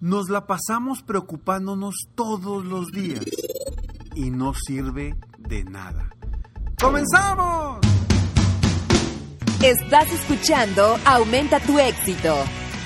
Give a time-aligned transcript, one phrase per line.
[0.00, 3.20] Nos la pasamos preocupándonos todos los días
[4.14, 6.08] y no sirve de nada.
[6.80, 7.80] ¡Comenzamos!
[9.62, 12.34] Estás escuchando Aumenta tu éxito,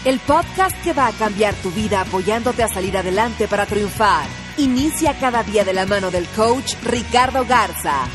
[0.04, 4.26] el podcast que va a cambiar tu vida apoyándote a salir adelante para triunfar.
[4.56, 8.08] Inicia cada día de la mano del coach Ricardo Garza,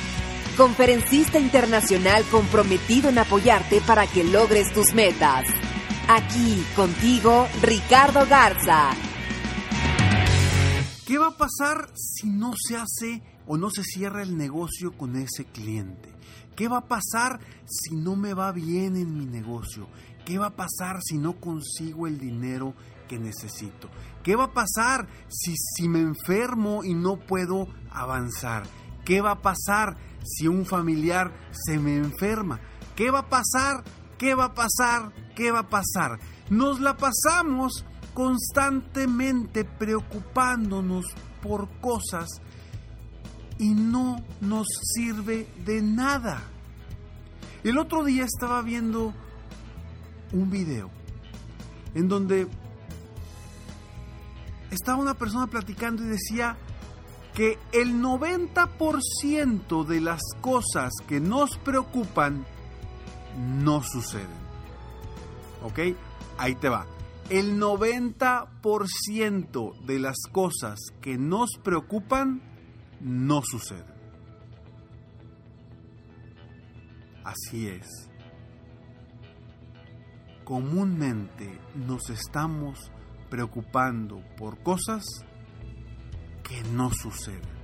[0.57, 5.45] conferencista internacional comprometido en apoyarte para que logres tus metas.
[6.11, 8.89] Aquí contigo, Ricardo Garza.
[11.05, 15.15] ¿Qué va a pasar si no se hace o no se cierra el negocio con
[15.15, 16.11] ese cliente?
[16.55, 19.87] ¿Qué va a pasar si no me va bien en mi negocio?
[20.25, 22.73] ¿Qué va a pasar si no consigo el dinero
[23.07, 23.87] que necesito?
[24.23, 28.63] ¿Qué va a pasar si, si me enfermo y no puedo avanzar?
[29.05, 32.59] ¿Qué va a pasar si un familiar se me enferma?
[32.95, 33.83] ¿Qué va a pasar
[34.19, 35.13] ¿Qué va a pasar?
[35.33, 36.19] ¿Qué va a pasar?
[36.49, 41.05] Nos la pasamos constantemente preocupándonos
[41.41, 42.27] por cosas
[43.57, 46.41] y no nos sirve de nada.
[47.63, 49.13] El otro día estaba viendo
[50.33, 50.89] un video
[51.95, 52.45] en donde
[54.69, 56.57] estaba una persona platicando y decía
[57.33, 62.45] que el 90% de las cosas que nos preocupan
[63.37, 64.49] no suceden.
[65.63, 65.79] ¿Ok?
[66.37, 66.85] Ahí te va.
[67.29, 72.41] El 90% de las cosas que nos preocupan
[73.01, 73.99] no suceden.
[77.23, 77.87] Así es.
[80.43, 82.91] Comúnmente nos estamos
[83.29, 85.05] preocupando por cosas
[86.41, 87.59] que no suceden.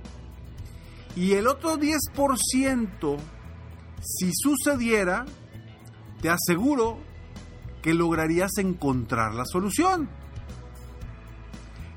[1.16, 3.18] Y el otro 10%,
[4.00, 5.24] si sucediera,
[6.20, 6.98] te aseguro
[7.82, 10.08] que lograrías encontrar la solución.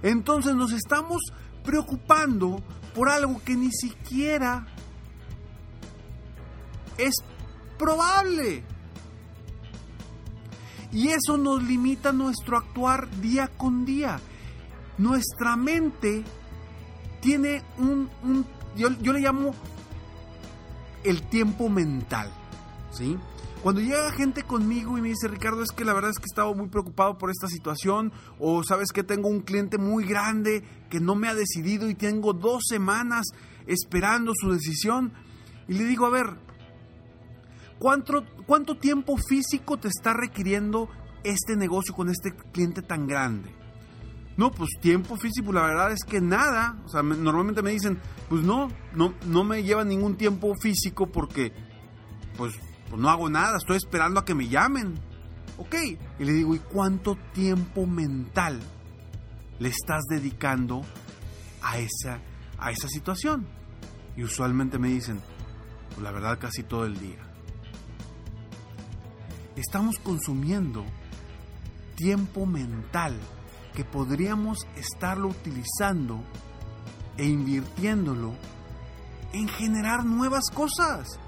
[0.02, 1.22] Entonces nos estamos
[1.64, 2.62] preocupando
[2.94, 4.66] por algo que ni siquiera
[6.98, 7.14] es
[7.78, 8.64] probable.
[10.92, 14.20] Y eso nos limita nuestro actuar día con día.
[14.98, 16.24] Nuestra mente
[17.22, 18.10] tiene un,
[18.76, 19.54] yo, yo, le llamo
[21.04, 22.32] el tiempo mental,
[22.92, 23.18] ¿sí?
[23.62, 26.54] Cuando llega gente conmigo y me dice, Ricardo, es que la verdad es que estaba
[26.54, 31.16] muy preocupado por esta situación, o sabes que tengo un cliente muy grande que no
[31.16, 33.28] me ha decidido y tengo dos semanas
[33.68, 35.12] esperando su decisión,
[35.68, 36.38] y le digo, a ver,
[37.80, 40.88] ¿cuánto, cuánto tiempo físico te está requiriendo
[41.26, 43.54] este negocio con este cliente tan grande?
[44.38, 46.82] No, pues tiempo físico, la verdad es que nada.
[46.86, 48.00] O sea, normalmente me dicen,
[48.30, 51.52] pues no, no, no me lleva ningún tiempo físico porque,
[52.38, 52.58] pues
[52.90, 54.96] pues no hago nada, estoy esperando a que me llamen.
[55.58, 55.76] Ok.
[56.20, 58.60] Y le digo, ¿y cuánto tiempo mental
[59.60, 60.82] le estás dedicando
[61.62, 62.20] a esa,
[62.58, 63.46] a esa situación?
[64.16, 65.22] Y usualmente me dicen,
[65.90, 67.20] pues la verdad casi todo el día.
[69.56, 70.86] Estamos consumiendo
[71.96, 73.20] tiempo mental
[73.76, 76.24] que podríamos estarlo utilizando
[77.18, 78.34] e invirtiéndolo
[79.34, 81.20] en generar nuevas cosas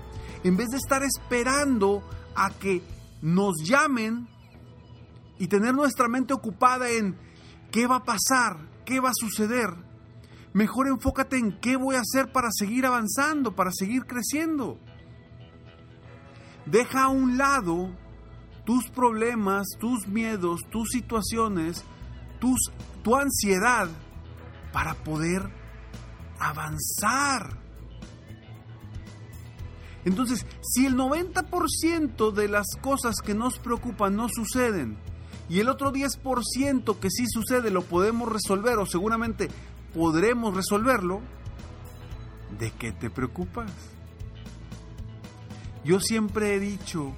[0.44, 2.04] en vez de estar esperando
[2.36, 2.82] a que
[3.22, 4.28] nos llamen
[5.38, 7.18] y tener nuestra mente ocupada en
[7.72, 9.70] qué va a pasar, qué va a suceder,
[10.54, 14.80] mejor enfócate en qué voy a hacer para seguir avanzando, para seguir creciendo.
[16.66, 17.96] Deja a un lado
[18.66, 21.84] tus problemas, tus miedos, tus situaciones,
[23.04, 23.90] tu ansiedad
[24.72, 25.44] para poder
[26.40, 27.58] avanzar.
[30.06, 34.98] Entonces, si el 90% de las cosas que nos preocupan no suceden
[35.50, 39.50] y el otro 10% que sí sucede lo podemos resolver o seguramente
[39.94, 41.22] podremos resolverlo,
[42.58, 43.72] ¿de qué te preocupas?
[45.84, 47.12] Yo siempre he dicho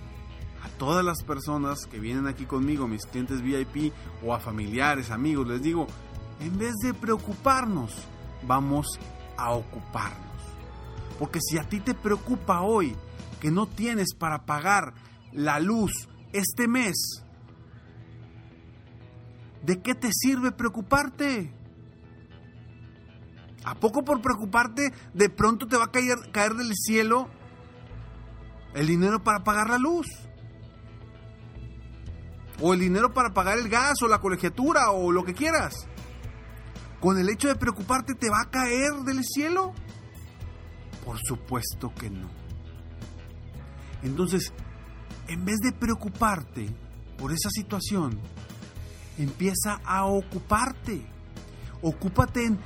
[0.64, 3.94] a todas las personas que vienen aquí conmigo, mis clientes VIP
[4.26, 5.88] o a familiares, amigos, les digo,
[6.40, 7.94] en vez de preocuparnos,
[8.48, 8.88] vamos
[9.38, 10.33] a ocuparnos.
[11.20, 12.96] Porque si a ti te preocupa hoy
[13.40, 14.94] que no tienes para pagar
[15.32, 15.92] la luz
[16.32, 17.24] este mes,
[19.64, 21.54] ¿de qué te sirve preocuparte?
[23.66, 27.30] ¿A poco por preocuparte de pronto te va a caer, caer del cielo
[28.74, 30.08] el dinero para pagar la luz?
[32.62, 35.88] O el dinero para pagar el gas o la colegiatura o lo que quieras.
[37.00, 39.74] ¿Con el hecho de preocuparte te va a caer del cielo?
[41.04, 42.30] Por supuesto que no.
[44.04, 44.54] Entonces,
[45.28, 46.70] en vez de preocuparte
[47.18, 48.20] por esa situación,
[49.18, 51.06] empieza a ocuparte.
[51.82, 52.60] Ocúpate en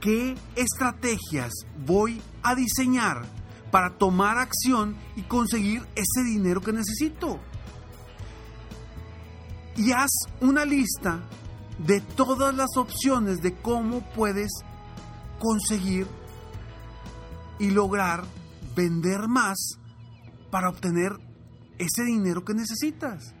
[0.00, 1.52] qué estrategias
[1.86, 3.26] voy a diseñar
[3.70, 7.40] para tomar acción y conseguir ese dinero que necesito.
[9.76, 11.20] Y haz una lista
[11.78, 14.50] de todas las opciones de cómo puedes
[15.40, 16.06] conseguir
[17.58, 18.24] y lograr
[18.74, 19.78] vender más
[20.50, 21.12] para obtener
[21.78, 23.34] ese dinero que necesitas.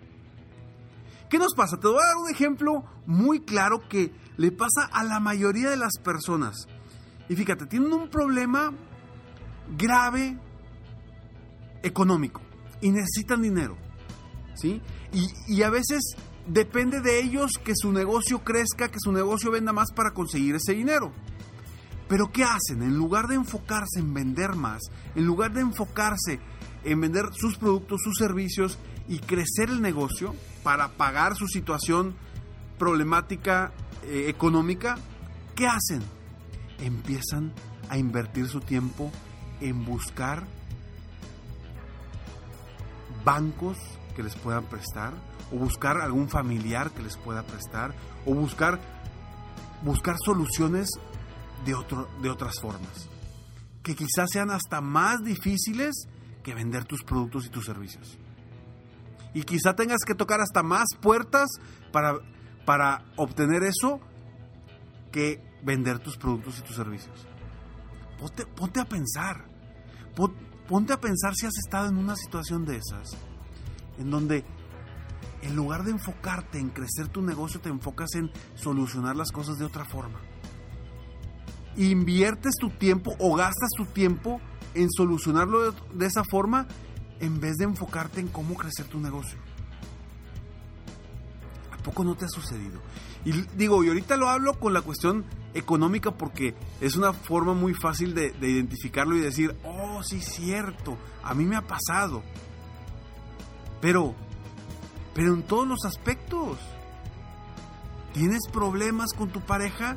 [1.28, 1.78] ¿Qué nos pasa?
[1.78, 5.76] Te voy a dar un ejemplo muy claro que le pasa a la mayoría de
[5.76, 6.68] las personas.
[7.28, 8.72] Y fíjate, tienen un problema
[9.76, 10.38] grave
[11.82, 12.40] económico
[12.80, 13.76] y necesitan dinero.
[14.54, 14.80] ¿sí?
[15.12, 16.16] Y, y a veces
[16.46, 20.72] depende de ellos que su negocio crezca, que su negocio venda más para conseguir ese
[20.74, 21.12] dinero.
[22.08, 22.82] Pero ¿qué hacen?
[22.82, 24.82] En lugar de enfocarse en vender más,
[25.14, 26.40] en lugar de enfocarse
[26.84, 28.78] en vender sus productos, sus servicios
[29.08, 32.14] y crecer el negocio para pagar su situación
[32.78, 33.72] problemática
[34.04, 34.98] eh, económica,
[35.54, 36.02] ¿qué hacen?
[36.78, 37.52] Empiezan
[37.88, 39.10] a invertir su tiempo
[39.60, 40.46] en buscar
[43.24, 43.78] bancos
[44.14, 45.14] que les puedan prestar
[45.52, 47.94] o buscar algún familiar que les pueda prestar
[48.26, 48.80] o buscar
[49.82, 50.88] buscar soluciones
[51.64, 53.08] de, otro, de otras formas
[53.84, 56.08] que quizás sean hasta más difíciles
[56.42, 58.18] que vender tus productos y tus servicios.
[59.34, 61.50] Y quizá tengas que tocar hasta más puertas
[61.92, 62.14] para,
[62.64, 64.00] para obtener eso
[65.12, 67.26] que vender tus productos y tus servicios.
[68.18, 69.44] Ponte, ponte a pensar.
[70.68, 73.18] Ponte a pensar si has estado en una situación de esas,
[73.98, 74.44] en donde
[75.42, 79.66] en lugar de enfocarte en crecer tu negocio, te enfocas en solucionar las cosas de
[79.66, 80.20] otra forma.
[81.76, 84.40] Inviertes tu tiempo o gastas tu tiempo
[84.74, 86.66] en solucionarlo de, esa forma
[87.20, 89.38] en vez de enfocarte en cómo crecer tu negocio.
[91.72, 92.80] ¿A poco no te ha sucedido?
[93.24, 95.24] Y digo, y ahorita lo hablo con la cuestión
[95.54, 100.98] económica porque es una forma muy fácil de, de identificarlo y decir, oh, sí, cierto,
[101.22, 102.22] a mí me ha pasado.
[103.80, 104.14] Pero,
[105.14, 106.58] pero en todos los aspectos.
[108.14, 109.96] ¿Tienes problemas con tu pareja?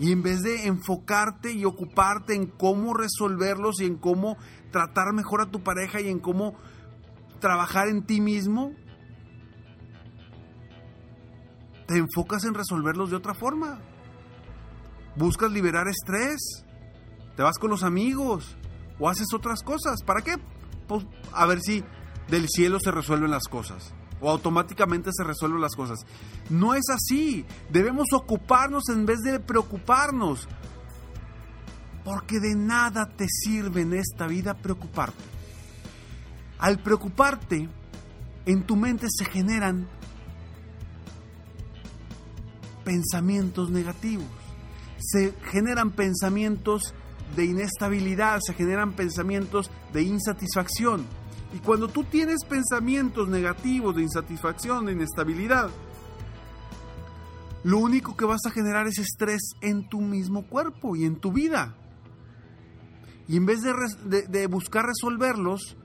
[0.00, 4.38] Y en vez de enfocarte y ocuparte en cómo resolverlos y en cómo
[4.72, 6.54] tratar mejor a tu pareja y en cómo
[7.38, 8.72] trabajar en ti mismo,
[11.86, 13.78] te enfocas en resolverlos de otra forma.
[15.16, 16.64] Buscas liberar estrés,
[17.36, 18.56] te vas con los amigos
[18.98, 20.02] o haces otras cosas.
[20.02, 20.36] ¿Para qué?
[20.88, 21.84] Pues a ver si
[22.28, 26.00] del cielo se resuelven las cosas o automáticamente se resuelven las cosas.
[26.48, 27.44] No es así.
[27.70, 30.48] Debemos ocuparnos en vez de preocuparnos.
[32.04, 35.22] Porque de nada te sirve en esta vida preocuparte.
[36.58, 37.68] Al preocuparte,
[38.46, 39.88] en tu mente se generan
[42.84, 44.28] pensamientos negativos.
[44.98, 46.94] Se generan pensamientos
[47.36, 51.06] de inestabilidad, se generan pensamientos de insatisfacción
[51.52, 55.70] y cuando tú tienes pensamientos negativos de insatisfacción, de inestabilidad,
[57.64, 61.32] lo único que vas a generar es estrés en tu mismo cuerpo y en tu
[61.32, 61.74] vida.
[63.28, 65.76] Y en vez de, buscar resolverlos,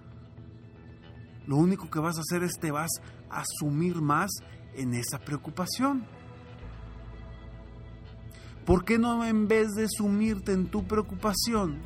[1.48, 2.92] lo único que vas a hacer es te vas
[3.30, 4.32] a sumir más
[4.76, 6.06] en esa preocupación.
[8.66, 11.82] ¿Por qué no en vez de sumirte en tu preocupación,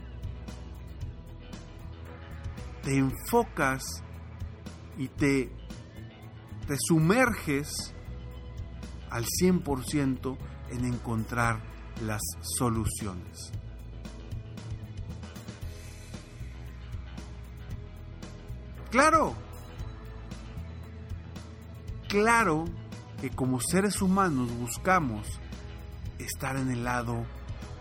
[2.84, 3.84] te enfocas
[4.98, 5.52] y te,
[6.68, 7.94] te sumerges
[9.10, 10.38] al 100%
[10.72, 11.62] en encontrar
[12.06, 12.22] las
[12.58, 13.52] soluciones.
[18.92, 19.36] Claro,
[22.08, 22.66] claro
[23.22, 25.28] que como seres humanos buscamos
[26.18, 27.26] estar en el lado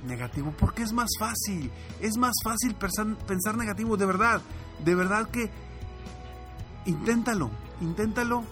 [0.05, 4.43] negativo porque es más fácil, es más fácil pensar, pensar negativo, de verdad,
[4.85, 5.50] de verdad que
[6.87, 7.50] inténtalo,
[7.81, 8.45] inténtalo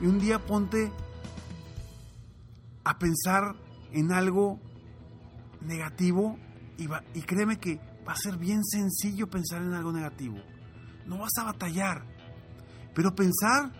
[0.00, 0.92] y un día ponte
[2.84, 3.54] a pensar
[3.92, 4.60] en algo
[5.60, 6.38] negativo
[6.76, 10.38] y, va, y créeme que va a ser bien sencillo pensar en algo negativo.
[11.06, 12.04] No vas a batallar,
[12.94, 13.72] pero pensar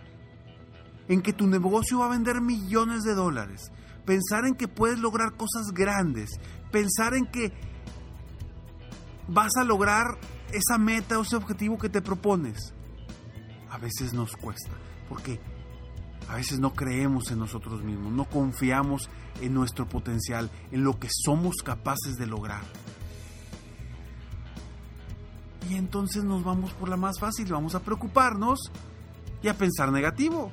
[1.08, 3.70] en que tu negocio va a vender millones de dólares,
[4.08, 6.30] pensar en que puedes lograr cosas grandes,
[6.72, 7.52] pensar en que
[9.28, 10.16] vas a lograr
[10.50, 12.72] esa meta o ese objetivo que te propones.
[13.68, 14.72] A veces nos cuesta,
[15.10, 15.38] porque
[16.26, 19.10] a veces no creemos en nosotros mismos, no confiamos
[19.42, 22.62] en nuestro potencial, en lo que somos capaces de lograr.
[25.68, 28.58] Y entonces nos vamos por la más fácil, vamos a preocuparnos
[29.42, 30.50] y a pensar negativo.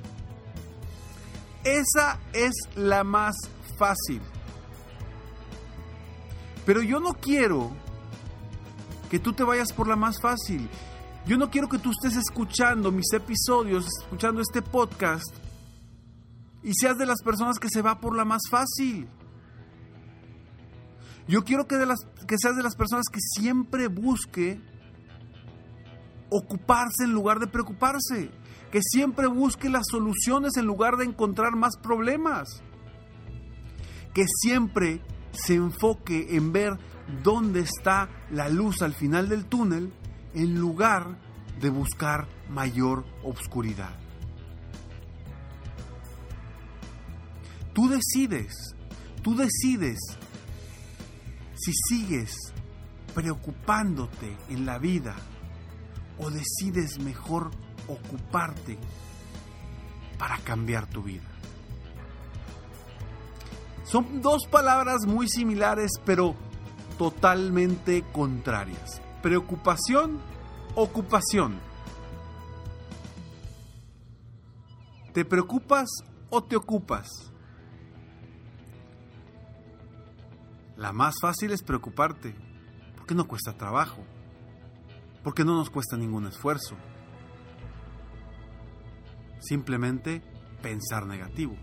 [1.66, 3.36] Esa es la más
[3.78, 4.22] fácil.
[6.66, 7.72] Pero yo no quiero
[9.10, 10.70] que tú te vayas por la más fácil.
[11.26, 15.34] Yo no quiero que tú estés escuchando mis episodios, escuchando este podcast
[16.62, 19.08] y seas de las personas que se va por la más fácil.
[21.28, 21.76] Yo quiero que,
[22.38, 24.62] seas de las personas que siempre busque
[26.30, 28.30] ocuparse en lugar de preocuparse,
[28.76, 32.62] que siempre busque las soluciones en lugar de encontrar más problemas,
[34.14, 35.00] que siempre
[35.32, 36.74] se enfoque en ver
[37.24, 39.94] dónde está la luz al final del túnel
[40.34, 41.18] en lugar
[41.62, 43.98] de buscar mayor obscuridad.
[47.72, 48.76] Tú decides,
[49.22, 50.00] tú decides
[51.54, 52.36] si sigues
[53.14, 55.16] preocupándote en la vida
[56.18, 57.52] o decides mejor
[57.88, 58.78] ocuparte
[60.18, 61.24] para cambiar tu vida.
[63.84, 66.36] Son dos palabras muy similares pero
[66.98, 69.02] totalmente contrarias.
[69.22, 70.20] Preocupación,
[70.76, 71.60] ocupación.
[75.14, 75.88] ¿Te preocupas
[76.30, 77.08] o te ocupas?
[80.78, 82.36] La más fácil es preocuparte,
[82.98, 84.04] porque no cuesta trabajo,
[85.24, 86.76] porque no nos cuesta ningún esfuerzo.
[89.48, 90.22] Simplemente
[90.62, 91.56] pensar negativo.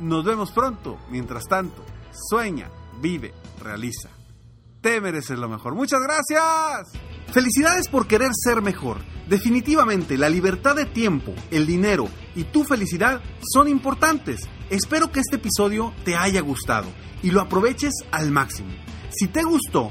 [0.00, 0.98] Nos vemos pronto.
[1.10, 4.08] Mientras tanto, sueña, vive, realiza.
[4.80, 5.74] Te mereces lo mejor.
[5.74, 6.92] Muchas gracias.
[7.32, 8.98] Felicidades por querer ser mejor.
[9.28, 13.20] Definitivamente la libertad de tiempo, el dinero y tu felicidad
[13.52, 14.48] son importantes.
[14.70, 16.86] Espero que este episodio te haya gustado
[17.22, 18.70] y lo aproveches al máximo.
[19.10, 19.90] Si te gustó,